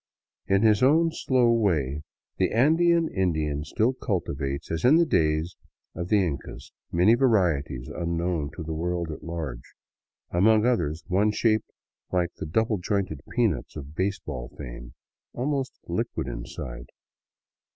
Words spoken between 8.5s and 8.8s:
to the